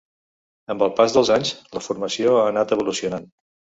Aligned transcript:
Amb 0.73 0.85
el 0.85 0.93
pas 0.99 1.13
dels 1.17 1.31
anys, 1.37 1.51
la 1.77 1.83
formació 1.91 2.33
ha 2.39 2.49
anat 2.55 2.75
evolucionant. 2.77 3.29